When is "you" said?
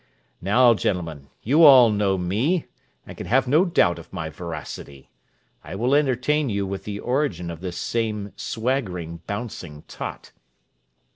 1.43-1.63, 6.49-6.65